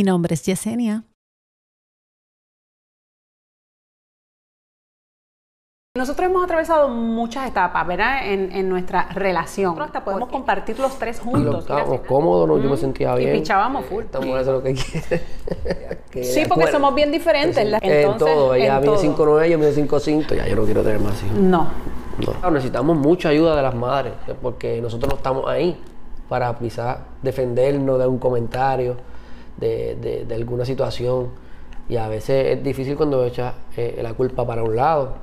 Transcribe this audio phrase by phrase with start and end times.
[0.00, 1.04] Mi nombre es Yesenia.
[5.94, 8.32] Nosotros hemos atravesado muchas etapas, ¿verdad?
[8.32, 9.64] En, en nuestra relación.
[9.66, 11.58] Nosotros hasta podemos compartir los tres Y lo juntos.
[11.64, 12.56] estábamos cómodos, ¿no?
[12.56, 13.36] yo me sentía bien.
[13.36, 14.04] Y pichábamos full.
[14.04, 15.22] Esta mujer hace lo que quiere.
[16.24, 17.58] Sí, porque somos bien diferentes.
[17.58, 18.54] en Entonces, todo.
[18.54, 19.38] Ella en mide todo.
[19.38, 21.36] 5'9", yo mido 5'5", ya yo no quiero tener más hijos.
[21.38, 21.64] No.
[22.16, 22.32] No.
[22.32, 25.78] Claro, Necesitamos mucha ayuda de las madres, porque nosotros no estamos ahí
[26.30, 28.96] para quizás defendernos de un comentario,
[29.60, 31.30] de, de- de alguna situación.
[31.88, 35.14] Y a veces es difícil cuando echas eh, la culpa para un lado.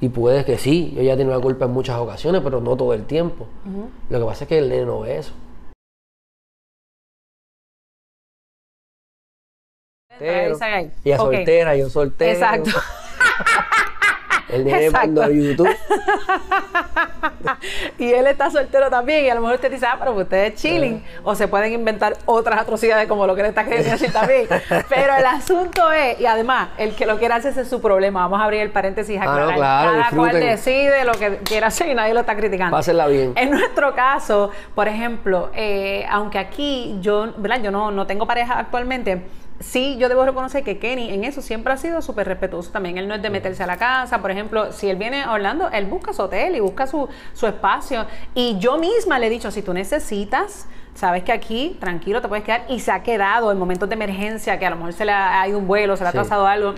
[0.00, 3.04] Y puede que sí, ella tiene la culpa en muchas ocasiones, pero no todo el
[3.06, 3.46] tiempo.
[4.10, 5.32] Lo que pasa es que el nene no ve eso.
[10.10, 10.54] Soltero.
[11.04, 12.30] Ella soltera, yo soltero.
[12.32, 12.70] Exacto.
[14.62, 14.92] Exacto.
[14.92, 15.68] mando a YouTube.
[17.98, 19.24] y él está soltero también.
[19.24, 21.02] Y a lo mejor usted dice, ah, pero pues usted es chilling.
[21.22, 24.46] O se pueden inventar otras atrocidades como lo que le está queriendo decir también.
[24.88, 28.22] Pero el asunto es, y además, el que lo quiera hacer ese es su problema.
[28.22, 29.54] Vamos a abrir el paréntesis Ah, no, aclarar.
[29.56, 30.56] claro, Cada cual disfruten.
[30.56, 32.76] decide lo que quiera hacer y nadie lo está criticando.
[32.76, 33.32] Pásenla bien.
[33.36, 37.60] En nuestro caso, por ejemplo, eh, aunque aquí yo, ¿verdad?
[37.62, 39.22] Yo no, no tengo pareja actualmente.
[39.60, 42.98] Sí, yo debo reconocer que Kenny en eso siempre ha sido súper respetuoso también.
[42.98, 45.70] Él no es de meterse a la casa, por ejemplo, si él viene a Orlando,
[45.70, 48.04] él busca su hotel y busca su, su espacio.
[48.34, 52.44] Y yo misma le he dicho, si tú necesitas, sabes que aquí tranquilo te puedes
[52.44, 55.12] quedar y se ha quedado en momentos de emergencia, que a lo mejor se le
[55.12, 56.18] ha, ido un vuelo, se le ha Sí.
[56.18, 56.74] trazado algo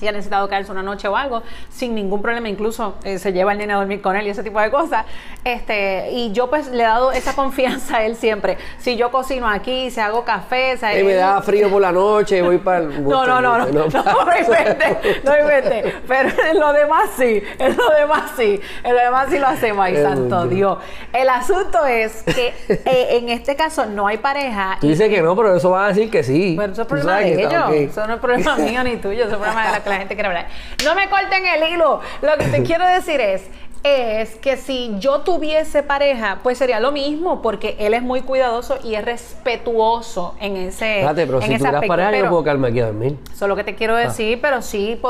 [0.00, 3.52] y ha necesitado quedarse una noche o algo, sin ningún problema, incluso eh, se lleva
[3.52, 5.04] el nene a dormir con él y ese tipo de cosas.
[5.44, 8.58] Este, y yo pues le he dado esa confianza a él siempre.
[8.78, 11.92] Si yo cocino aquí, si hago café, sea, Y me él- da frío por la
[11.92, 13.04] noche, voy para el...
[13.06, 15.94] no, no, no, no, no, no invente, no invente.
[16.08, 19.84] Pero en lo demás sí, en lo demás sí, en lo demás sí lo hacemos,
[19.84, 20.46] ay, santo.
[20.46, 20.78] Dios.
[21.12, 24.76] El asunto es que eh, en este caso no hay pareja.
[24.80, 26.54] Tú dices que no, pero eso va a decir que sí.
[26.58, 27.70] Pero eso es problema de ellos.
[27.72, 29.24] Eso no es problema mío ni tuyo.
[29.24, 30.46] Eso es problema de lo que la gente quiere hablar.
[30.84, 32.00] No me corten el hilo.
[32.22, 33.42] Lo que te quiero decir es.
[33.82, 38.78] Es que si yo tuviese pareja, pues sería lo mismo, porque él es muy cuidadoso
[38.82, 41.92] y es respetuoso en ese, Espérate, pero en si ese tuvieras aspecto.
[41.92, 43.16] pareja, yo Pero- no puedo quedarme aquí a dormir.
[43.32, 45.00] eso es lo que te quiero decir, pero sí,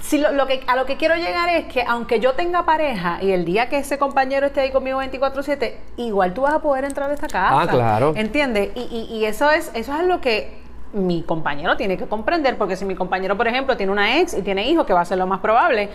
[0.00, 3.18] sí, lo, lo que, a lo que quiero llegar es que aunque yo tenga pareja
[3.20, 6.84] y el día que ese compañero esté ahí conmigo 24/7, igual tú vas a poder
[6.84, 7.60] entrar a esta casa.
[7.60, 8.14] Ah, claro.
[8.16, 8.70] ¿Entiendes?
[8.76, 12.76] Y, y- y eso es eso es lo que mi compañero tiene que comprender, porque
[12.76, 15.18] si mi compañero, por ejemplo, tiene una ex y tiene hijos, que va a ser
[15.18, 15.90] lo más probable,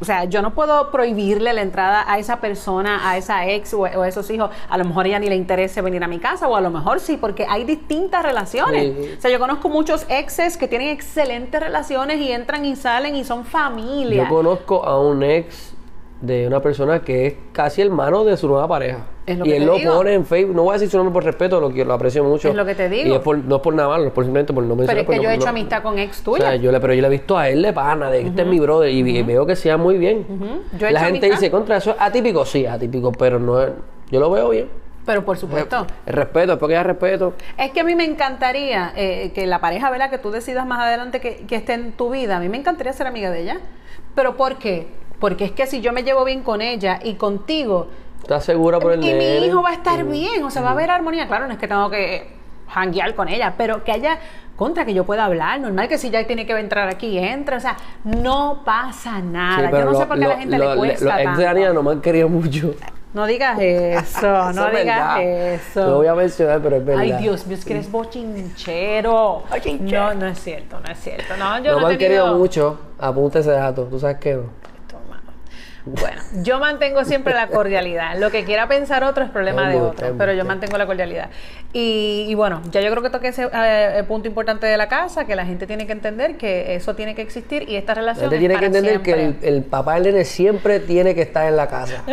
[0.00, 3.80] o sea, yo no puedo prohibirle la entrada a esa persona, a esa ex o,
[3.80, 4.50] o a esos hijos.
[4.68, 7.00] A lo mejor ella ni le interese venir a mi casa, o a lo mejor
[7.00, 8.94] sí, porque hay distintas relaciones.
[8.96, 9.14] Sí.
[9.18, 13.24] O sea, yo conozco muchos exes que tienen excelentes relaciones y entran y salen y
[13.24, 14.24] son familia.
[14.24, 15.73] Yo conozco a un ex
[16.26, 19.06] de una persona que es casi hermano de su nueva pareja.
[19.26, 19.94] Es lo y que él te lo digo.
[19.94, 20.54] pone en Facebook.
[20.54, 22.48] No voy a decir su nombre por respeto, lo, que- lo aprecio mucho.
[22.48, 23.08] Es lo que te digo.
[23.08, 24.94] Y es por- no es por nada malo, es por simplemente por no mencionar.
[24.96, 26.42] Pero es que no- yo he hecho no- amistad con ex O tuyas.
[26.48, 28.42] sea, yo le, pero yo le he visto a él de pana, de que este
[28.42, 30.26] es mi brother, y vi- veo que sea muy bien.
[30.78, 31.40] Yo he La hecho gente amistad.
[31.40, 33.70] dice, contra eso es atípico, sí, atípico, pero no es,
[34.10, 34.68] yo lo veo bien.
[35.06, 35.86] Pero por supuesto.
[36.06, 37.34] El respeto, es porque hay respeto.
[37.58, 40.08] Es que a mí me encantaría eh, que la pareja, ¿verdad?
[40.08, 42.38] Que tú decidas más adelante que, que esté en tu vida.
[42.38, 43.60] A mí me encantaría ser amiga de ella.
[44.14, 44.86] ¿Pero por qué?
[45.24, 47.86] Porque es que si yo me llevo bien con ella y contigo,
[48.20, 50.72] ¿Estás segura por el y mi hijo va a estar bien, o sea, va a
[50.72, 51.26] haber armonía.
[51.26, 52.28] Claro, no es que tengo que
[52.68, 54.18] janguear con ella, pero que haya
[54.54, 55.58] contra que yo pueda hablar.
[55.60, 57.56] Normal que si ya tiene que entrar aquí, entra.
[57.56, 59.70] O sea, no pasa nada.
[59.70, 61.44] Sí, yo no sé por qué a la gente lo- le cuesta Los ex de.
[61.44, 62.74] Daniela no me han querido mucho.
[63.14, 65.22] No digas eso, no es digas verdad.
[65.22, 65.86] eso.
[65.86, 67.00] Lo voy a mencionar, pero es verdad.
[67.02, 69.42] Ay, Dios mío, es que eres bochinchero.
[69.50, 70.14] Bochinchero.
[70.14, 71.34] No, no es cierto, no es cierto.
[71.38, 72.78] No, yo no no, me han querido mucho.
[72.98, 73.84] Apunta ese dato.
[73.84, 74.34] ¿Tú sabes qué?
[74.34, 74.64] no?
[75.86, 78.16] Bueno, yo mantengo siempre la cordialidad.
[78.16, 81.28] Lo que quiera pensar otro es problema de otro, pero yo mantengo la cordialidad.
[81.74, 85.26] Y, y bueno, ya yo creo que toqué ese eh, punto importante de la casa,
[85.26, 88.30] que la gente tiene que entender que eso tiene que existir y esta La relación
[88.30, 91.56] gente es tiene que entender que el, papá del nene siempre tiene que estar en
[91.56, 92.02] la casa.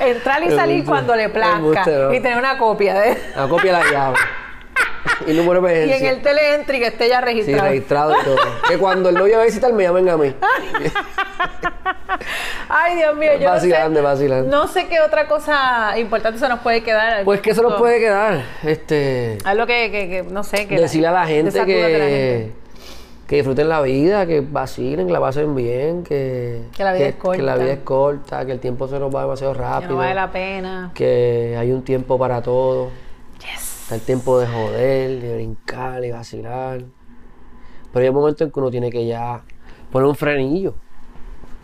[0.00, 3.16] Entrar y salir cuando le plazca y tener una copia de...
[3.34, 4.18] La copia de la llave.
[5.26, 6.10] Y número de Y en emergencia.
[6.10, 7.68] el teleentry que esté ya Sí, registrado.
[7.68, 8.36] registrado y todo.
[8.68, 10.34] Que cuando el novio va a visitar me llamen a mí.
[12.68, 14.56] Ay, Dios mío, yo Vacilando, no sé, vacilando.
[14.56, 17.24] no sé qué otra cosa importante se nos puede quedar.
[17.24, 18.42] Pues que eso nos puede quedar.
[18.64, 19.38] Este.
[19.44, 22.50] Algo que, que, que, no sé, que decirle a la gente la que,
[23.28, 27.14] que disfruten la vida, que vacilen, que la pasen bien, que, Que la vida es
[27.14, 27.64] que la corta.
[27.64, 30.30] vida es corta, que el tiempo se nos va demasiado Que rápido, no vale la
[30.32, 30.90] pena.
[30.94, 32.90] que hay un tiempo para todo.
[33.86, 36.82] Está el tiempo de joder, de brincar y vacilar.
[37.92, 39.44] Pero hay un momento en que uno tiene que ya
[39.92, 40.74] poner un frenillo,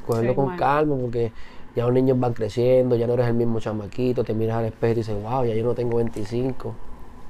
[0.07, 1.33] cogerlo Sí, con calma, porque
[1.75, 4.93] ya los niños van creciendo, ya no eres el mismo chamaquito, te miras al espejo
[4.93, 6.73] y dices, wow, ya yo no tengo 25.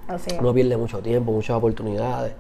[0.09, 0.37] Así.
[0.39, 2.35] Uno pierde mucho tiempo, muchas oportunidades.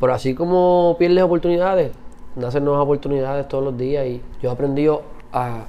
[0.00, 1.92] Pero así como pierdes oportunidades,
[2.34, 5.02] nacen nuevas oportunidades todos los días y yo he aprendido
[5.32, 5.64] a,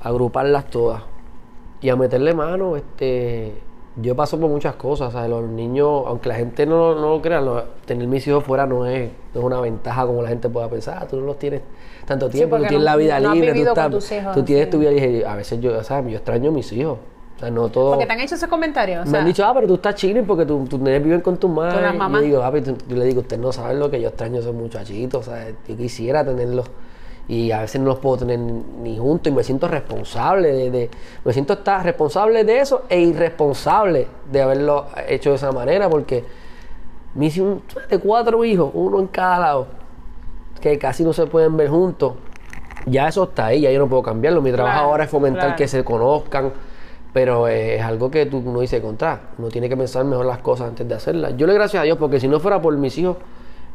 [0.00, 1.02] a agruparlas todas
[1.82, 2.76] y a meterle mano.
[2.76, 5.28] Este, yo paso por muchas cosas, ¿sabes?
[5.30, 8.86] Los niños, aunque la gente no, no lo crea, no- tener mis hijos fuera no
[8.86, 10.98] es, no es una ventaja como la gente pueda pensar.
[11.02, 11.62] Ah, tú no los tienes
[12.06, 14.70] tanto tiempo, tú tienes no- la vida libre, tú, estás- tus hijos, tú tienes sí.
[14.70, 14.92] tu vida.
[14.92, 16.10] Y dije, a veces yo, ¿sabes?
[16.12, 16.98] Yo extraño a mis hijos.
[17.36, 17.92] O sea, no todo.
[17.92, 19.00] Porque te han hecho ese comentario.
[19.00, 21.20] O Me sea, han dicho, ah, pero tú estás chilling porque tu- tus nenes viven
[21.22, 21.80] con tu madre.
[21.98, 24.36] yo digo, ah, pero tú- yo le digo, usted no sabe lo que yo extraño
[24.36, 25.26] a esos muchachitos.
[25.26, 26.70] O sea, yo quisiera tenerlos.
[27.32, 30.90] Y a veces no los puedo tener ni juntos y me siento responsable de, de-
[31.24, 36.24] me siento estar responsable de eso e irresponsable de haberlo hecho de esa manera porque
[37.14, 39.66] me hice un de cuatro hijos, uno en cada lado,
[40.60, 42.14] que casi no se pueden ver juntos.
[42.86, 44.42] Ya eso está ahí, ya yo no puedo cambiarlo.
[44.42, 45.56] Mi trabajo Claro, ahora es fomentar claro.
[45.56, 46.52] que se conozcan,
[47.12, 49.20] pero eh, es algo que tú uno dice contra.
[49.38, 51.36] Uno tiene que pensar mejor las cosas antes de hacerlas.
[51.36, 53.18] Yo le doy gracias a Dios porque si no fuera por mis hijos,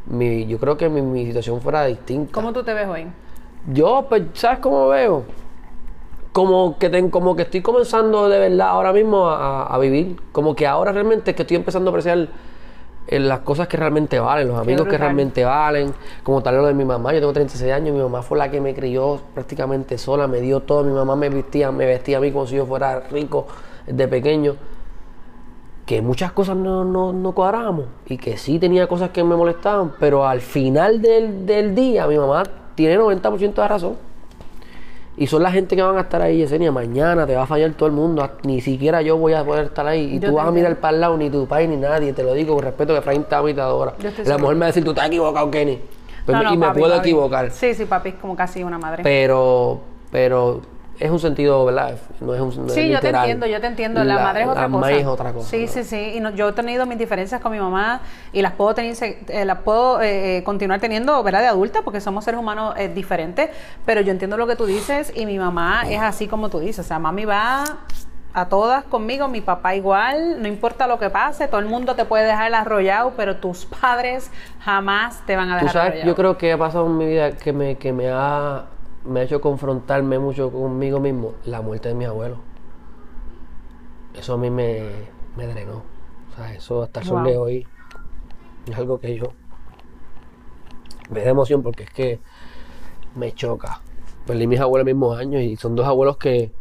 [0.06, 2.32] mi- yo creo que mi, mi situación fuera distinta.
[2.32, 3.06] ¿Cómo tú te ves hoy?
[3.66, 5.24] Yo, pues, ¿sabes cómo veo?
[6.32, 10.16] Como que, ten- como que estoy comenzando de verdad ahora mismo a, a vivir.
[10.32, 12.28] Como que ahora realmente es que estoy empezando a apreciar
[13.08, 15.94] eh, las cosas que realmente valen, los amigos que realmente valen.
[16.22, 18.60] Como tal lo de mi mamá, yo tengo 36 años, mi mamá fue la que
[18.60, 20.84] me crió prácticamente sola, me dio todo.
[20.84, 23.46] Mi mamá me vestía, me vestía a mí como si yo fuera rico
[23.86, 24.56] desde pequeño.
[25.86, 29.92] Que muchas cosas no, no, no cuadrábamos y que sí tenía cosas que me molestaban,
[30.00, 32.42] pero al final del, del día mi mamá
[32.76, 33.96] tiene 90% de razón.
[35.18, 36.70] Y son la gente que van a estar ahí, Yesenia.
[36.70, 38.28] Mañana te va a fallar todo el mundo.
[38.44, 40.02] Ni siquiera yo voy a poder estar ahí.
[40.02, 42.12] Y Yo tú te vas a mirar para el lado, ni tu país, ni nadie.
[42.12, 43.94] Te lo digo con respeto que mitadora.
[43.98, 45.80] Yo estoy La mujer me va a decir, tú estás equivocado, Kenny.
[46.26, 47.08] Pues No, no, y me papi, puedo papi.
[47.08, 47.50] equivocar.
[47.50, 49.02] Sí, sí, papi, es como casi una madre.
[49.02, 49.80] Pero,
[50.10, 50.60] pero
[50.98, 51.96] es un sentido, ¿verdad?
[52.20, 54.02] No es un no es Sí, yo te entiendo, yo te entiendo.
[54.04, 54.80] La, madre es otra la cosa.
[54.80, 55.48] madre es otra cosa.
[55.50, 55.68] Sí, ¿no?
[55.72, 56.12] sí, sí.
[56.16, 58.00] Y no- yo he tenido mis diferencias con mi mamá
[58.32, 61.40] y las puedo tener, eh, las puedo eh, eh, continuar teniendo, ¿verdad?
[61.40, 63.50] De adulta, porque somos seres humanos eh, diferentes.
[63.84, 66.84] Pero yo entiendo lo que tú dices y mi mamá es así como tú dices.
[66.84, 67.64] O sea, mami va
[68.32, 72.04] a todas conmigo, mi papá igual, no importa lo que pase, todo el mundo te
[72.04, 76.08] puede dejar arrollado, pero tus padres jamás te van a Tú dejar sabes, arrollado.
[76.10, 78.64] yo creo que ha pasado en mi vida que me, que me ha
[79.06, 82.38] me ha hecho confrontarme mucho conmigo mismo la muerte de mis abuelos.
[84.14, 84.90] Eso a mí me,
[85.36, 85.82] me drenó.
[86.32, 87.66] O sea, eso hasta el sol de hoy
[88.70, 89.32] es algo que yo
[91.10, 92.20] me da emoción porque es que
[93.14, 93.80] me choca.
[94.26, 96.52] Perdí mis abuelos mismos años y son dos abuelos que,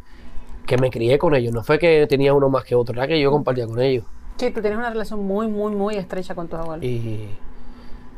[0.65, 1.53] que me crié con ellos.
[1.53, 4.05] No fue que tenía uno más que otro, era que yo compartía con ellos.
[4.37, 6.85] Sí, tú tienes una relación muy, muy, muy estrecha con tus abuelos.
[6.85, 7.29] Y,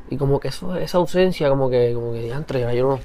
[0.09, 2.99] y como que eso, esa ausencia, como que, como que diantre, yo no,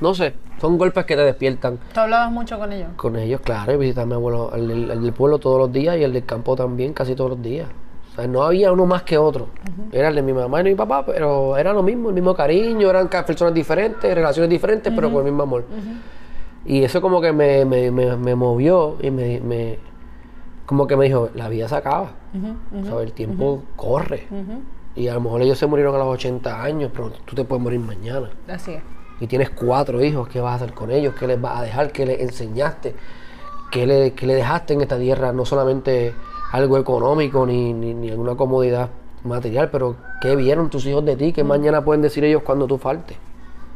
[0.00, 1.78] no sé, son golpes que te despiertan.
[1.92, 2.88] ¿Tú hablabas mucho con ellos?
[2.96, 5.72] Con ellos, claro, y visitar a mi abuelo, el, del- el del pueblo todos los
[5.72, 7.68] días y el del campo también, casi todos los días.
[8.12, 9.48] O sea, no había uno más que otro.
[9.92, 12.34] Era el de mi mamá y de mi papá, pero era lo mismo, el mismo
[12.34, 15.64] cariño, eran personas diferentes, relaciones diferentes, pero con el mismo amor.
[16.66, 19.78] Y eso como que me, me, me, me movió y me, me-
[20.66, 22.10] como que me dijo, la vida se acaba.
[22.88, 23.06] ¿sabes?
[23.06, 24.26] El tiempo corre.
[24.94, 27.62] Y a lo mejor ellos se murieron a los 80 años, pero tú te puedes
[27.62, 28.28] morir mañana.
[28.48, 28.82] Así es.
[29.20, 31.14] Y tienes cuatro hijos, ¿qué vas a hacer con ellos?
[31.18, 31.90] ¿Qué les vas a dejar?
[31.92, 32.94] ¿Qué les enseñaste?
[33.70, 35.32] ¿Qué le, qué le dejaste en esta tierra?
[35.32, 36.14] No solamente
[36.52, 38.88] algo económico ni, ni, ni alguna comodidad
[39.24, 41.32] material, pero ¿qué vieron tus hijos de ti?
[41.32, 43.16] ¿Qué mañana pueden decir ellos cuando tú faltes?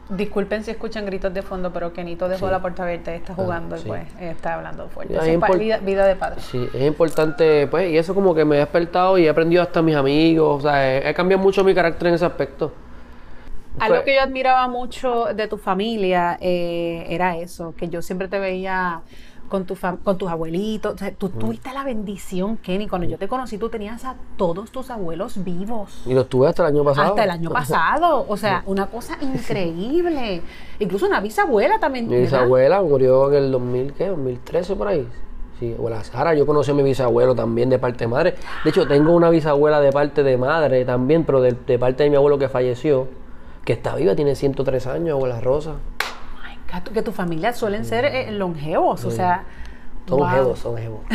[0.09, 3.77] Disculpen si escuchan gritos de fondo, pero Kenito dejó la puerta abierta y está jugando
[3.77, 3.85] Ah, sí.
[3.85, 5.15] y pues eh, está hablando fuerte.
[5.17, 6.41] Es import- vida, vida de padre.
[6.41, 9.81] Sí, es importante, pues, y eso como que me ha despertado y he aprendido hasta
[9.81, 12.73] mis amigos, o sea, he, he cambiado mucho mi carácter en ese aspecto.
[13.79, 18.39] Algo que yo admiraba mucho de tu familia eh, era eso, que yo siempre te
[18.39, 19.01] veía
[19.49, 20.95] con, tu con tus abuelitos.
[20.95, 21.15] O sea, Mm.
[21.17, 22.89] tú tuviste la bendición, Kenny.
[22.89, 26.03] Cuando yo te conocí, tú tenías a todos tus abuelos vivos.
[26.07, 27.09] Y los tuve hasta el año pasado.
[27.11, 28.25] Hasta el año pasado.
[28.29, 30.43] O sea, una cosa increíble.
[30.79, 32.07] Incluso una bisabuela también.
[32.09, 32.25] Mi ¿verdad?
[32.41, 34.09] bisabuela murió en el 2000, ¿qué?
[34.09, 35.07] 2013 por ahí.
[35.61, 36.35] Sí, abuela Sara.
[36.35, 38.35] Yo conocí a mi bisabuelo también de parte de madre.
[38.65, 42.11] De hecho, tengo una bisabuela de parte de madre también, pero de, de parte de
[42.11, 43.07] mi abuelo que falleció,
[43.65, 45.77] que está viva, tiene 103 años, abuela Rosa.
[46.45, 49.05] Ay, que tu- que tu familia suelen ser eh, longevos.
[49.05, 49.45] O sea.
[50.09, 50.29] Son wow.
[50.29, 51.01] jevos, son jevos.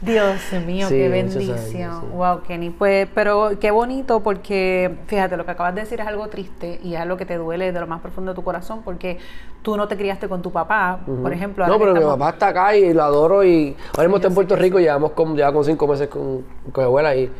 [0.00, 0.36] Dios
[0.66, 1.58] mío, Sí, qué bendición.
[1.58, 2.06] años, sí.
[2.16, 2.70] Wow, Kenny.
[2.70, 6.94] Pues, pero qué bonito porque, fíjate, lo que acabas de decir es algo triste y
[6.94, 9.18] es algo que te duele de lo más profundo de tu corazón porque
[9.62, 11.66] tú no te criaste con tu papá, por ejemplo.
[11.66, 14.56] No, pero mi papá está acá y lo adoro y ahora mismo está en Puerto
[14.56, 17.30] Rico, llevamos con, lleva con cinco meses con, con mi abuela y,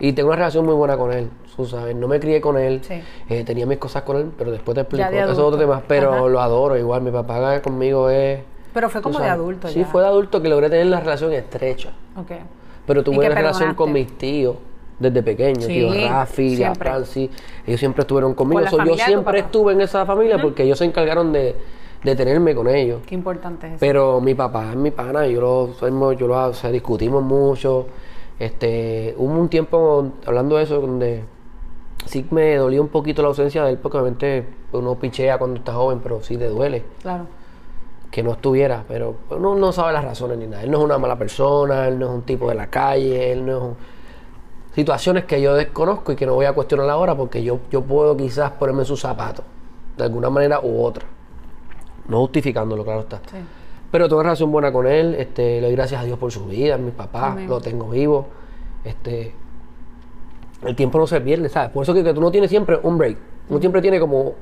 [0.00, 2.80] y tengo una relación muy buena con él, tú sabes, no me crié con él,
[2.82, 3.00] Sí.
[3.28, 5.82] eh, tenía mis cosas con él, pero después te explico, de eso es otro tema,
[5.86, 6.26] pero Ajá.
[6.28, 8.40] lo adoro igual, mi papá conmigo es
[8.74, 9.86] Pero fue como de adulto Sí, ya.
[9.86, 11.90] fue de adulto que logré tener la relación estrecha.
[12.16, 12.30] Ok.
[12.86, 14.56] Pero ¿Y tuve una relación con mis tíos
[14.98, 16.64] desde pequeño, Sí, tío Rafi.
[16.78, 17.30] Francis,
[17.66, 18.60] ellos siempre estuvieron conmigo.
[18.60, 21.54] Con So, yo siempre estuve en esa familia porque ellos se encargaron de,
[22.04, 23.00] de tenerme con ellos.
[23.06, 23.80] Qué importante es eso.
[23.80, 27.86] Pero mi papá es mi pana, yo lo, yo lo, o sea, discutimos mucho.
[28.38, 31.24] Este, hubo un tiempo hablando de eso donde
[32.06, 35.72] sí me dolió un poquito la ausencia de él porque obviamente uno pichea cuando está
[35.74, 37.26] joven, pero sí te duele Claro.
[38.10, 40.62] que no estuviera, pero uno no sabe las razones ni nada.
[40.62, 43.44] Él no es una mala persona, él no es un tipo de la calle, él
[43.44, 43.76] no es un...
[44.74, 48.16] Situaciones que yo desconozco y que no voy a cuestionar ahora porque yo, yo puedo
[48.16, 49.44] quizás ponerme en sus zapatos,
[49.96, 51.04] de alguna manera u otra.
[52.06, 53.16] No justificándolo, claro está.
[53.28, 53.38] Sí.
[53.90, 56.76] Pero una relación buena con él, este, le doy gracias a Dios por su vida,
[56.76, 57.48] mi papá, Amén.
[57.48, 58.26] lo tengo vivo.
[58.84, 59.34] Este,
[60.62, 61.70] el tiempo no se pierde, ¿sabes?
[61.70, 63.16] Por eso que, que tú no tienes siempre un break.
[63.48, 64.34] Uno siempre tiene como,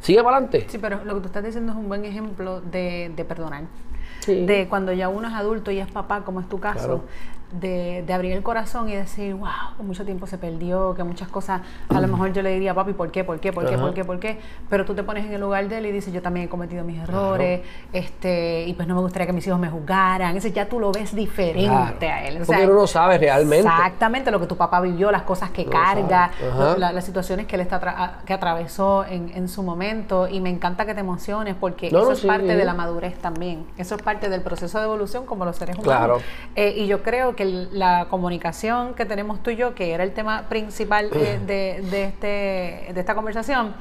[0.00, 0.66] sigue para adelante.
[0.68, 3.64] Sí, pero lo que tú estás diciendo es un buen ejemplo de, de perdonar.
[4.20, 4.44] Sí.
[4.44, 7.02] De cuando ya uno es adulto y es papá, como es tu caso, Claro.
[7.52, 11.28] De, de abrir el corazón y decir, wow, que mucho tiempo se perdió, que muchas
[11.28, 13.24] cosas, a lo mejor yo le diría, papi, ¿por qué?
[13.24, 13.52] ¿Por qué?
[13.52, 13.74] ¿Por qué?
[13.74, 13.82] Ajá.
[13.84, 14.04] ¿Por qué?
[14.04, 14.38] ¿Por qué?
[14.70, 16.82] Pero tú te pones en el lugar de él y dices, yo también he cometido
[16.84, 17.60] mis errores,
[17.92, 20.36] este, y pues no me gustaría que mis hijos me juzgaran.
[20.36, 21.96] Ese ya tú lo ves diferente Claro.
[22.00, 22.42] a él.
[22.42, 23.68] O Porque uno no sabe realmente.
[23.68, 27.46] Exactamente lo que tu papá vivió, las cosas que No carga, lo- la- las situaciones
[27.46, 30.28] que él está que atravesó en, en su momento.
[30.28, 32.54] Y me encanta que te emociones porque No, eso no, es sí, parte sí.
[32.54, 33.66] de la madurez también.
[33.76, 35.92] Eso es parte del proceso de evolución como los seres humanos.
[35.98, 36.18] Claro.
[36.56, 40.02] Eh, y yo creo que el- la comunicación que tenemos tú y yo, que era
[40.04, 43.74] el tema principal eh, de, de este, de esta conversación,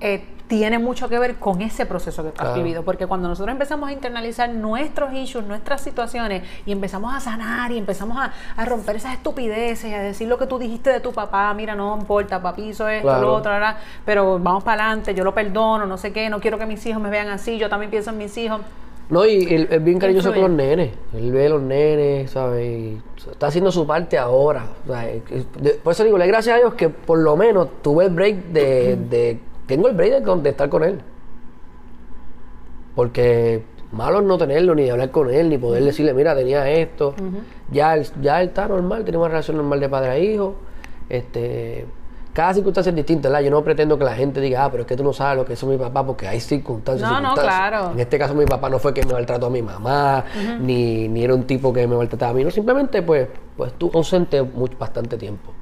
[0.00, 2.62] eh, tiene mucho que ver con ese proceso que tú has Claro.
[2.62, 2.84] vivido.
[2.84, 7.78] Porque cuando nosotros empezamos a internalizar nuestros issues, nuestras situaciones, y empezamos a sanar y
[7.78, 11.12] empezamos a, a romper esas estupideces, y a decir lo que tú dijiste de tu
[11.12, 13.22] papá, mira, no importa, papi hizo esto, Claro.
[13.22, 13.52] lo otro,
[14.04, 17.00] pero vamos para adelante, yo lo perdono, no sé qué, no quiero que mis hijos
[17.00, 18.60] me vean así, yo también pienso en mis hijos.
[19.10, 20.90] No, y él es bien cariñoso con los nenes.
[21.14, 22.66] Él ve a los nenes, ¿sabes?
[22.66, 24.66] Y está haciendo su parte ahora.
[25.82, 28.96] Por eso digo, le gracias a Dios que por lo menos tuve el break de.
[28.96, 31.00] de- tengo el break de, de estar con él.
[32.94, 37.14] Porque malo es no tenerlo, ni hablar con él, ni poder decirle, mira, tenía esto.
[37.70, 40.54] ya, él, ya él está normal, tenemos una relación normal de padre a hijo.
[41.08, 41.86] Este,
[42.34, 43.44] cada circunstancia es distinta, ¿verdad?
[43.44, 45.44] Yo no pretendo que la gente diga, ah, pero es que tú no sabes lo
[45.44, 47.08] que es mi papá, porque hay circunstancias.
[47.08, 47.70] No, no, circunstancias.
[47.70, 47.92] claro.
[47.92, 50.24] En este caso, mi papá no fue que me maltrató a mi mamá,
[50.60, 53.88] ni, ni era un tipo que me maltrataba a mí, no, simplemente, pues, pues tú
[53.94, 55.52] ausente mucho, bastante tiempo.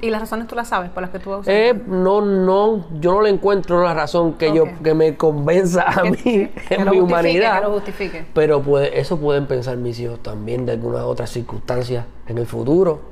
[0.00, 3.22] Y las razones tú las sabes por las que tú Eh, no, no, yo no
[3.22, 7.60] le encuentro una razón que yo que me convenza a mí que en mi humanidad.
[7.60, 8.26] que lo justifique.
[8.34, 13.11] Pero puede, eso pueden pensar mis hijos también de algunas otras circunstancias en el futuro.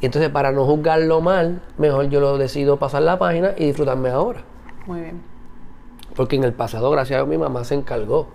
[0.00, 4.10] Y entonces para no juzgarlo mal, mejor yo lo decido pasar la página y disfrutarme
[4.10, 4.42] ahora.
[4.86, 5.22] Muy bien.
[6.14, 8.28] Porque en el pasado, gracias a Dios, mi mamá se encargó.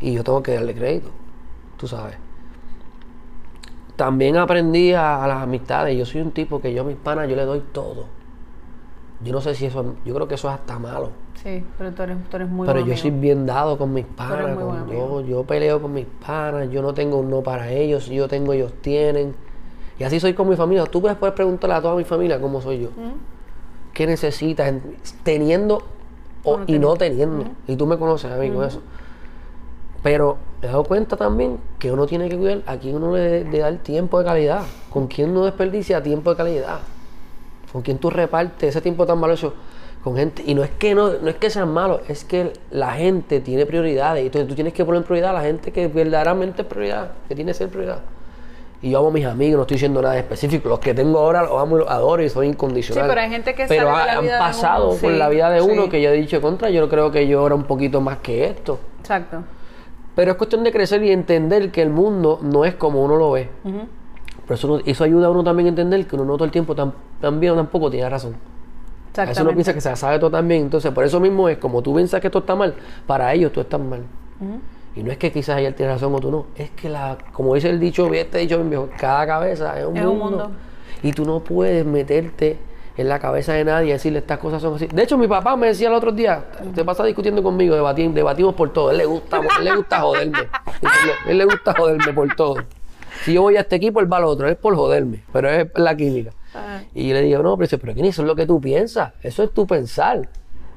[0.00, 1.08] Y yo tengo que darle crédito.
[1.78, 2.16] Tú sabes.
[3.96, 5.96] También aprendí a, a las amistades.
[5.96, 8.04] Yo soy un tipo que yo a mis panas yo le doy todo.
[9.24, 11.10] Yo no sé si eso, yo creo que eso es hasta malo.
[11.42, 13.02] Sí, pero tú eres, tú eres muy Pero buen yo amigo.
[13.02, 14.54] soy bien dado con mis panas.
[14.56, 16.68] con- yo, yo peleo con mis panas.
[16.70, 18.04] Yo no tengo un no para ellos.
[18.04, 19.34] Si yo tengo, ellos tienen.
[19.98, 20.84] Y así soy con mi familia.
[20.84, 22.88] Tú puedes poder preguntarle a toda mi familia cómo soy yo.
[23.94, 24.68] ¿Qué necesitas?
[24.68, 25.82] en- Teniendo
[26.44, 27.44] o- no y no teniendo.
[27.66, 28.82] Y tú me conoces a mí con eso.
[30.02, 33.58] Pero he dado cuenta también que uno tiene que cuidar a quién uno le, le
[33.58, 34.62] da el tiempo de calidad.
[34.90, 36.78] Con quién uno desperdicia tiempo de calidad.
[37.72, 39.54] Con quién tú repartes ese tiempo tan valioso
[40.04, 40.42] con gente.
[40.46, 43.66] Y no es que no, no es que sean malos, es que la gente tiene
[43.66, 44.22] prioridades.
[44.22, 47.12] Y entonces tú tienes que poner en prioridad a la gente que verdaderamente es prioridad,
[47.28, 48.02] que tiene que ser prioridad.
[48.82, 50.68] Y yo amo a mis amigos, no estoy diciendo nada específico.
[50.68, 53.06] Los que tengo ahora los amo y los adoro y son incondicionales.
[53.06, 55.28] Sí, pero hay gente que Pero de la han vida de pasado por sí, la
[55.28, 55.88] vida de uno sí.
[55.88, 56.68] que yo he dicho contra.
[56.70, 58.78] Yo creo que yo era un poquito más que esto.
[59.00, 59.38] Exacto.
[60.14, 63.32] Pero es cuestión de crecer y entender que el mundo no es como uno lo
[63.32, 63.48] ve.
[63.64, 63.80] Ujú.
[64.44, 66.50] Pero eso, no- eso ayuda a uno también a entender que uno no todo el
[66.52, 66.74] tiempo
[67.20, 68.36] también o tampoco tiene razón.
[69.16, 70.62] A veces uno piensa que se sabe todo también.
[70.62, 72.74] Entonces, por eso mismo es como tú piensas que esto está mal,
[73.06, 74.02] para ellos tú estás mal.
[74.96, 76.46] Y no es que quizás él tiene razón o tú no.
[76.56, 80.06] Es que, la, como dice el dicho, este dicho viejo, cada cabeza es un, Es
[80.06, 80.50] un mundo.
[81.02, 82.58] Y tú no puedes meterte
[82.96, 84.86] en la cabeza de nadie y decirle estas cosas son así.
[84.86, 88.54] De hecho, mi papá me decía el otro día, te pasa discutiendo conmigo, debatimos, debatimos
[88.54, 88.90] por todo.
[88.90, 90.38] Él le gusta, él le gusta joderme.
[91.28, 92.56] él le gusta joderme por todo.
[93.22, 94.48] Si yo voy a este equipo, él va al otro.
[94.48, 96.32] Es por joderme, pero es la química.
[96.54, 96.80] Ah.
[96.94, 99.12] Y yo le digo, no, pero, dice, pero eso es lo que tú piensas.
[99.22, 100.28] Eso es tu pensar.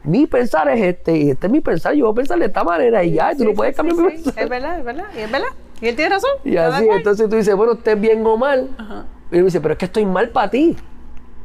[0.03, 1.93] Mi pensar es este y este es mi pensar.
[1.93, 3.77] Yo voy a pensar de esta manera y ya, y tú no Sí, puedes sí,
[3.77, 4.23] cambiar sí, mi sí.
[4.23, 4.43] pensar.
[4.43, 5.05] Es verdad, es verdad.
[5.15, 5.47] Y es verdad.
[5.81, 6.31] Y él tiene razón.
[6.43, 8.69] Y así, entonces tú dices, bueno, estés bien o mal.
[8.77, 9.05] Ajá.
[9.31, 10.75] Y él me dice, pero es que estoy mal para ti.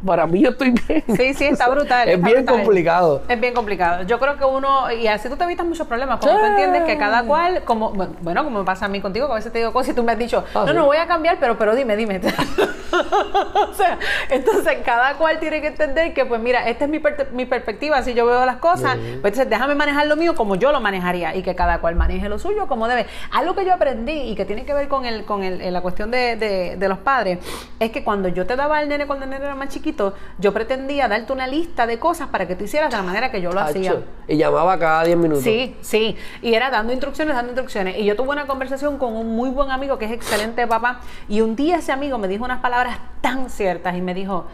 [0.04, 1.02] para mí yo estoy bien.
[1.16, 2.06] Sí, sí, está brutal.
[2.08, 2.62] es está bien brutal.
[2.62, 3.22] complicado.
[3.28, 4.02] Es bien complicado.
[4.04, 6.50] Yo creo que uno, y así tú te evitas muchos problemas, cuando tú Sí.
[6.50, 9.50] entiendes que cada cual, como, bueno, como me pasa a mí contigo, que a veces
[9.52, 10.74] te digo cosas y tú me has dicho, Ah, no, sí.
[10.74, 12.20] no voy a cambiar, pero, pero dime, dime.
[13.70, 13.98] o sea,
[14.30, 17.96] entonces cada cual tiene que entender que, pues mira, esta es mi, per- mi perspectiva,
[17.98, 21.34] así yo veo las cosas, pues entonces déjame manejar lo mío como yo lo manejaría
[21.34, 23.06] y que cada cual maneje lo suyo como debe.
[23.32, 25.80] Algo que yo aprendí y que tiene que ver con, el, con el, en la
[25.80, 27.38] cuestión de, de- de los padres
[27.80, 30.52] es que cuando yo te daba al nene cuando el nene era más chiquito, yo
[30.52, 33.52] pretendía darte una lista de cosas para que tú hicieras de la manera que yo
[33.52, 33.92] lo hacía.
[34.28, 35.44] Y llamaba cada 10 minutos.
[35.44, 36.16] Sí, sí.
[36.42, 37.96] Y era dando instrucciones, dando instrucciones.
[37.98, 41.00] Y yo tuve una conversación con un muy buen amigo que es excelente papá.
[41.28, 42.83] Y un día ese amigo me dijo unas palabras
[43.20, 44.46] tan ciertas y me dijo,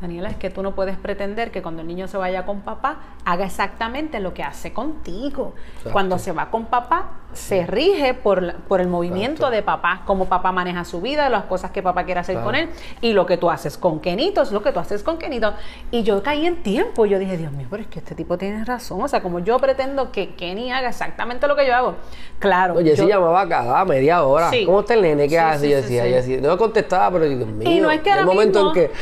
[0.00, 2.98] Daniela, es que tú no puedes pretender que cuando el niño se vaya con papá
[3.24, 5.54] haga exactamente lo que hace contigo.
[5.68, 5.92] Exacto.
[5.92, 9.50] Cuando se va con papá, se rige por, por el movimiento Exacto.
[9.56, 12.46] de papá, cómo papá maneja su vida, las cosas que papá quiere hacer Claro.
[12.46, 12.68] con él.
[13.00, 15.54] Y lo que tú haces con Kenito es lo que tú haces con Kenito.
[15.90, 17.06] Y yo caí en tiempo.
[17.06, 19.00] Yo dije, Dios mío, pero es que este tipo tiene razón.
[19.00, 21.94] O sea, como yo pretendo que Kenny haga exactamente lo que yo hago.
[22.38, 22.74] Claro.
[22.74, 24.50] Oye, yo- sí llamaba cada media hora.
[24.50, 24.66] Sí.
[24.66, 25.22] ¿Cómo está el nene?
[25.24, 25.58] ¿Qué Sí, hace?
[25.64, 27.82] sí, yo decía, yo decía, no contestaba, pero Dios mío.
[27.82, 28.92] no es que el momento mismo- en que.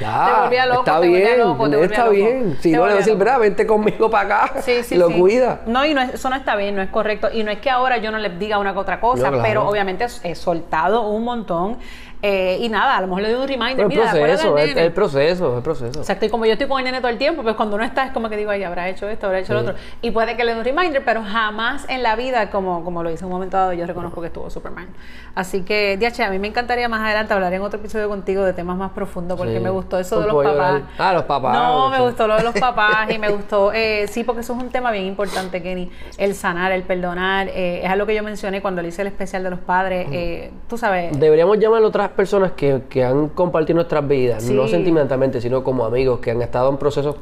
[0.00, 2.10] Ya, Te volvía loco, está te volvía bien, loco, te volvía está loco.
[2.14, 2.56] bien.
[2.60, 4.60] Si Te no le voy a decir, verá, vente conmigo para acá.
[4.62, 5.18] Sí, sí, lo sí.
[5.18, 5.60] cuida.
[5.66, 7.28] No, y no es- eso no está bien, no es correcto.
[7.32, 9.42] Y no es que ahora yo no le diga una que otra cosa, No, claro.
[9.48, 11.78] pero obviamente he soltado un montón.
[12.26, 13.76] Eh, y nada, a lo mejor le doy un reminder.
[13.76, 14.82] Pero el Mira, proceso, nene.
[14.86, 16.00] el proceso, es el proceso.
[16.00, 18.06] Exacto, y como yo estoy con el nene todo el tiempo, pues cuando no está
[18.06, 19.74] es como que digo, ay, habrá hecho esto, habrá hecho lo otro.
[20.00, 23.10] Y puede que le dé un reminder, pero jamás en la vida, como, como lo
[23.10, 24.88] hice en un momento dado, yo reconozco que estuvo Superman.
[25.34, 28.54] Así que, DH, a mí me encantaría más adelante hablar en otro episodio contigo de
[28.54, 29.60] temas más profundos, porque Sí.
[29.60, 30.52] me gustó eso de los papás.
[30.54, 30.82] llorar.
[30.98, 34.24] Ah, los papás, No, me gustó lo de los papás y me gustó, eh, sí,
[34.24, 37.48] porque eso es un tema bien importante, Kenny, el sanar, el perdonar.
[37.48, 40.06] eh, es algo que yo mencioné cuando le hice el especial de los padres.
[40.12, 44.66] eh, tú sabes, Deberíamos llamar a otras personas que, que han compartido nuestras vidas, no
[44.68, 47.16] sentimentalmente, sino como amigos, que han estado en procesos.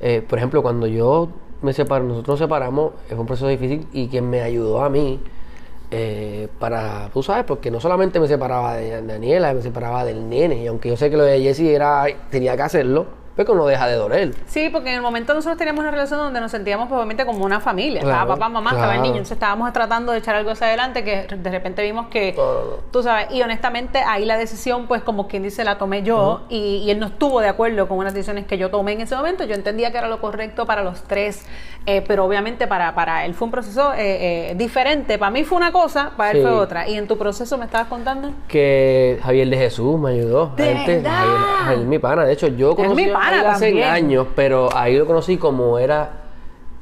[0.00, 1.28] eh, por ejemplo, cuando yo
[1.62, 5.20] me separo, nosotros nos separamos, fue un proceso difícil y quien me ayudó a mí
[5.90, 10.62] eh, para, tú sabes, porque no solamente me separaba de Daniela, me separaba del nene,
[10.62, 13.06] y aunque yo sé que lo de Jesse era, tenía que hacerlo,
[13.46, 14.34] pero no deja de doler.
[14.46, 17.44] Sí, porque en el momento nosotros teníamos una relación donde nos sentíamos pues, obviamente como
[17.44, 18.00] una familia.
[18.00, 19.14] estaba papá, mamá, estaba el niño.
[19.14, 22.60] Entonces estábamos tratando de echar algo hacia adelante que de repente vimos que, No, no,
[22.60, 22.70] no.
[22.90, 26.78] tú sabes, y honestamente ahí la decisión, pues como quien dice, la tomé yo y,
[26.84, 29.44] y él no estuvo de acuerdo con unas decisiones que yo tomé en ese momento.
[29.44, 31.46] Yo entendía que era lo correcto para los tres,
[31.86, 35.16] eh, pero obviamente para, para él fue un proceso eh, eh, diferente.
[35.18, 36.42] Para mí fue una cosa, para él Sí.
[36.42, 36.88] fue otra.
[36.88, 38.32] ¿Y en tu proceso me estabas contando?
[38.48, 40.52] que Javier de Jesús me ayudó.
[40.56, 41.02] ¿De?
[41.04, 42.24] Javier, mi pana.
[42.24, 46.10] De hecho, yo conocí mi a pana Hace años, pero ahí lo conocí como era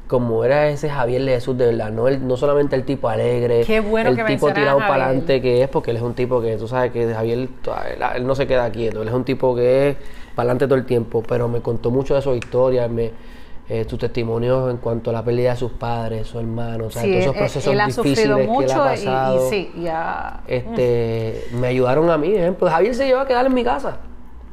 [0.06, 3.64] como era ese Javier de Jesús de verdad, no el- no solamente el tipo alegre,
[3.66, 6.40] Qué bueno el que tipo tirado para adelante que es, porque él es un tipo
[6.40, 7.48] que tú sabes que Javier, él,
[8.14, 9.96] él no se queda quieto, él es un tipo que es
[10.37, 13.11] para adelante todo el tiempo, pero me contó mucho de su historia, me,
[13.68, 17.02] eh, sus testimonios en cuanto a la pérdida de sus padres, su hermano, o sea,
[17.02, 19.50] Sí, todos esos él- procesos él ha difíciles que él ha y- y, pasado.
[19.50, 20.40] sí, ya.
[20.46, 22.68] Este, me ayudaron a mí, ejemplo.
[22.70, 23.96] Javier se llevó a quedar en mi casa.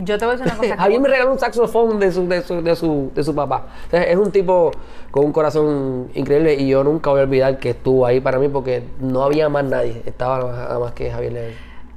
[0.06, 0.78] Yo te voy a decir una cosa.
[0.82, 3.68] Javier me regaló un saxofón de su, de su, de su, de su papá.
[3.92, 4.72] Es un tipo
[5.12, 8.48] con un corazón increíble y yo nunca voy a olvidar que estuvo ahí para mí
[8.48, 10.02] porque no había más nadie.
[10.06, 11.52] Estaba nada más que Javier León.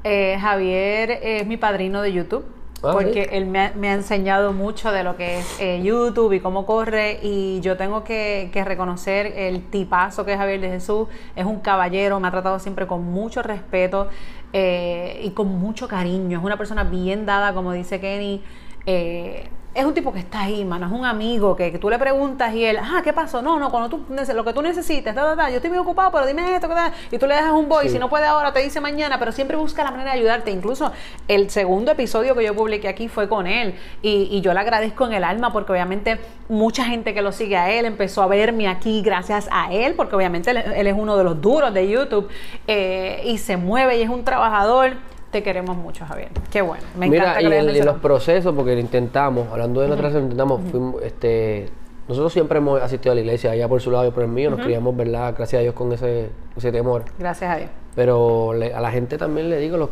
[0.04, 2.44] Eh, Javier es mi padrino de YouTube.
[2.82, 3.30] Ah, porque ¿sí?
[3.32, 6.66] él me ha, me ha enseñado mucho de lo que es eh, YouTube y cómo
[6.66, 11.08] corre y yo tengo que, que reconocer el tipazo que es Javier de Jesús.
[11.34, 14.08] Es un caballero, me ha tratado siempre con mucho respeto
[14.52, 16.38] eh, y con mucho cariño.
[16.38, 18.42] Es una persona bien dada, como dice Kenny.
[18.86, 21.98] Eh, es un tipo que está ahí, mano, es un amigo que, que tú le
[21.98, 23.42] preguntas y él, ah, ¿qué pasó?
[23.42, 24.00] No, no, cuando tú,
[24.34, 26.74] lo que tú necesites, ta, ta, ta, yo estoy muy ocupado, pero dime esto, ¿qué
[26.74, 26.92] tal?
[27.10, 27.94] y tú le dejas un voice, Sí.
[27.94, 30.50] si no puede ahora, te dice mañana, pero siempre busca la manera de ayudarte.
[30.50, 30.92] Incluso
[31.28, 35.06] el segundo episodio que yo publiqué aquí fue con él y, y yo le agradezco
[35.06, 38.68] en el alma porque obviamente mucha gente que lo sigue a él empezó a verme
[38.68, 42.28] aquí gracias a él, porque obviamente él, él es uno de los duros de YouTube
[42.66, 44.94] eh, y se mueve y es un trabajador.
[45.36, 46.30] Te queremos mucho, Javier.
[46.50, 46.82] Qué bueno.
[46.98, 50.08] Me Mira, encanta y que en, en los procesos, porque lo intentamos, hablando de nuestra
[50.08, 51.68] relación, intentamos, fuimos, este,
[52.08, 54.48] nosotros siempre hemos asistido a la iglesia, ella por su lado y por el mío,
[54.48, 55.34] nos criamos, ¿verdad?
[55.36, 57.04] Gracias a Dios con ese, ese temor.
[57.18, 57.68] Gracias a Dios.
[57.94, 59.90] Pero le- a la gente también le digo, los,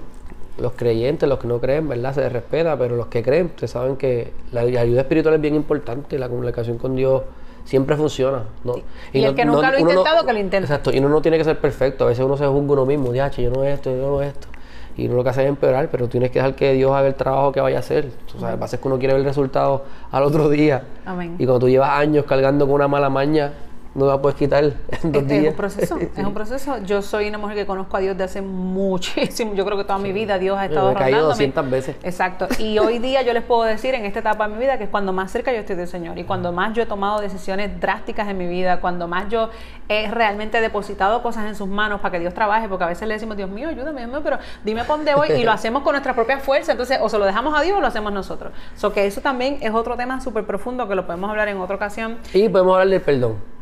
[0.57, 2.15] los creyentes, los que no creen, ¿verdad?
[2.15, 5.57] Se les respeta, pero los que creen, ustedes saben que la ayuda espiritual es bien
[5.57, 7.21] importante, la comunicación con Dios
[7.67, 8.45] siempre funciona.
[8.65, 8.77] ¿no?
[9.13, 10.65] Y el que nunca lo ha intentado, que lo intente.
[10.65, 13.13] Exacto, y uno no tiene que ser perfecto, a veces uno se juzga uno mismo,
[13.13, 14.49] ya, yo no esto, yo no esto.
[14.97, 17.15] Y uno lo que hace es empeorar, pero tienes que dejar que Dios haga el
[17.15, 18.11] trabajo que vaya a hacer.
[18.35, 20.85] O sea, lo que pasa es que uno quiere ver el resultado al otro día.
[21.05, 21.35] Amén.
[21.39, 23.53] Y cuando tú llevas años cargando con una mala maña,
[23.95, 25.45] no la puedes quitar en dos días.
[25.45, 26.79] es un proceso, es un proceso.
[26.85, 29.99] Yo soy una mujer que conozco a Dios de hace muchísimo, yo creo que toda
[29.99, 31.49] mi vida Dios ha estado me he caído rondándome.
[31.49, 31.97] 200 veces.
[32.03, 32.49] Exacto.
[32.59, 34.91] Y hoy día yo les puedo decir en esta etapa de mi vida que es
[34.91, 38.29] cuando más cerca yo estoy del Señor y cuando más yo he tomado decisiones drásticas
[38.29, 39.51] en mi vida, cuando más yo
[39.89, 43.15] he realmente depositado cosas en sus manos para que Dios trabaje, porque a veces le
[43.15, 45.93] decimos, Dios mío, ayúdame, Dios mío, pero dime para dónde voy y lo hacemos con
[45.93, 48.53] nuestra propia fuerza, entonces o se lo dejamos a Dios o lo hacemos nosotros.
[48.77, 51.77] So que eso también es otro tema súper profundo que lo podemos hablar en otra
[51.77, 52.19] ocasión.
[52.33, 53.54] Y podemos hablar del perdón.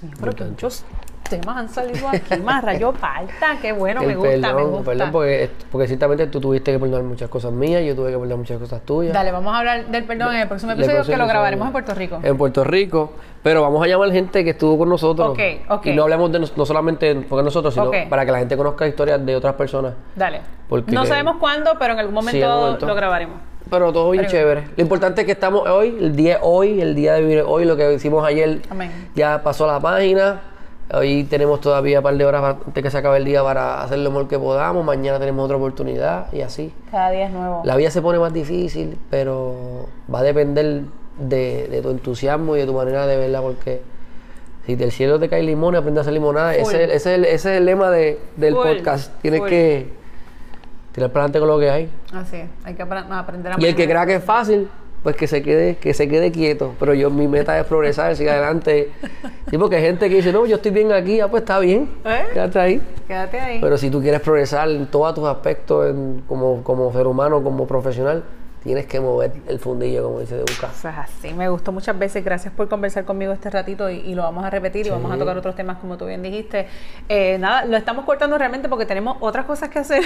[0.00, 0.84] Dios mío, pero que muchos
[1.28, 4.84] temas han salido aquí, más rayo falta, qué bueno, me gusta, perdón, me gusta.
[4.84, 8.38] perdón, porque, porque ciertamente tú tuviste que perdonar muchas cosas mías, yo tuve que perdonar
[8.38, 9.12] muchas cosas tuyas.
[9.12, 11.72] Dale, vamos a hablar del perdón en el próximo episodio próximo que lo grabaremos en.
[11.72, 12.20] Puerto Rico.
[12.22, 13.12] En Puerto Rico.
[13.42, 15.28] Pero vamos a llamar gente que estuvo con nosotros.
[15.28, 15.86] Ok, ok.
[15.86, 19.24] Y no hablemos de no solamente porque nosotros, sino para que la gente conozca historias
[19.24, 19.94] de otras personas.
[20.16, 20.40] Dale.
[20.68, 22.86] Porque no sabemos cuándo, pero en algún momento, Sí, en algún momento.
[22.86, 23.36] lo grabaremos.
[23.70, 24.68] Pero todo bien Pero- chévere.
[24.76, 27.76] Lo importante es que estamos hoy, el día hoy, el día de vivir hoy, lo
[27.76, 28.90] que hicimos ayer Amén.
[29.14, 30.42] ya pasó la página.
[30.92, 33.98] Hoy tenemos todavía un par de horas antes que se acabe el día para hacer
[33.98, 34.84] lo mejor que podamos.
[34.86, 36.72] Mañana tenemos otra oportunidad y así.
[36.90, 37.60] Cada día es nuevo.
[37.64, 40.82] La vida se pone más difícil, pero va a depender
[41.18, 43.82] de, de tu entusiasmo y de tu manera de verla, porque
[44.64, 46.54] si del cielo te cae limón, aprende a hacer limonada.
[46.54, 49.12] Ese, es el- ese ese es el lema de- del Full, podcast.
[49.20, 49.48] Tienes full.
[49.50, 49.92] que
[50.98, 51.90] tirar para adelante con lo que hay.
[52.12, 54.68] Así es, hay que apre- aprender a Y el que crea que es fácil,
[55.02, 56.74] pues que se quede, que se quede quieto.
[56.80, 58.90] Pero yo mi meta es progresar, seguir adelante.
[59.48, 61.88] Sí, porque hay gente que dice, no, yo estoy bien aquí, ah, pues está bien.
[62.04, 62.24] ¿Eh?
[62.34, 62.82] Quédate ahí.
[63.06, 63.58] Quédate ahí.
[63.60, 67.66] Pero si tú quieres progresar en todos tus aspectos en- como, como ser humano, como
[67.66, 68.24] profesional,
[68.62, 70.68] tienes que mover el fundillo, como dice Duca.
[70.72, 72.24] Eso es así, me gustó muchas veces.
[72.24, 75.18] Gracias por conversar conmigo este ratito y, y lo vamos a repetir y vamos a
[75.18, 76.66] tocar otros temas como tú bien dijiste.
[77.08, 80.04] Eh, nada, lo estamos cortando realmente porque tenemos otras cosas que hacer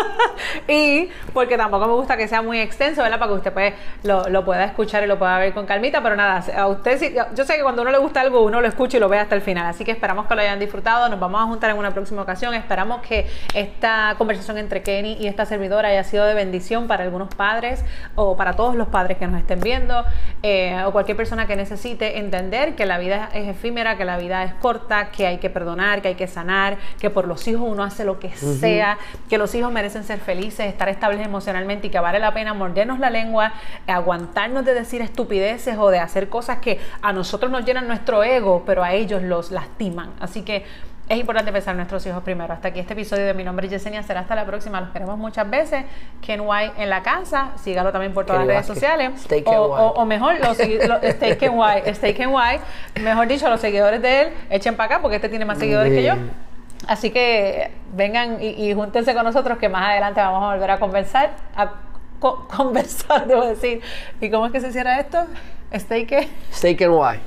[0.68, 3.18] y porque tampoco me gusta que sea muy extenso, ¿verdad?
[3.18, 6.16] Para que usted pues, lo, lo pueda escuchar y lo pueda ver con calmita, pero
[6.16, 8.96] nada, a usted sí, yo sé que cuando uno le gusta algo uno lo escucha
[8.96, 11.40] y lo ve hasta el final, así que esperamos que lo hayan disfrutado, nos vamos
[11.40, 15.88] a juntar en una próxima ocasión, esperamos que esta conversación entre Kenny y esta servidora
[15.88, 17.79] haya sido de bendición para algunos padres
[18.14, 20.04] o para todos los padres que nos estén viendo
[20.42, 24.44] eh, o cualquier persona que necesite entender que la vida es efímera, que la vida
[24.44, 27.82] es corta, que hay que perdonar, que hay que sanar, que por los hijos uno
[27.82, 32.00] hace lo que sea, que los hijos merecen ser felices, estar estables emocionalmente y que
[32.00, 33.52] vale la pena mordernos la lengua,
[33.86, 38.62] aguantarnos de decir estupideces o de hacer cosas que a nosotros nos llenan nuestro ego,
[38.66, 40.10] pero a ellos los lastiman.
[40.20, 40.64] Así que
[41.10, 42.54] es importante pensar en nuestros hijos primero.
[42.54, 44.02] Hasta aquí este episodio de Mi Nombre es Yesenia.
[44.02, 44.80] Será hasta la próxima.
[44.80, 45.84] Los queremos muchas veces.
[46.22, 47.50] Ken White en la casa.
[47.62, 49.20] Sígalo también por todas Kenny las redes sociales.
[49.22, 50.56] Stay O, Ken o- o mejor, los,
[50.88, 51.90] los- Stay Ken White.
[51.90, 52.60] Stay Ken White.
[53.02, 56.02] Mejor dicho, los seguidores de él, echen para acá porque este tiene más seguidores que
[56.04, 56.14] yo.
[56.14, 56.20] Sí.
[56.86, 60.78] Así que vengan y, y júntense con nosotros que más adelante vamos a volver a
[60.78, 61.30] conversar.
[61.56, 61.72] A
[62.20, 63.80] co- conversar, debo decir.
[64.20, 65.26] ¿Y cómo es que se cierra esto?
[65.72, 66.28] Stay que.
[66.52, 67.20] Steak and White.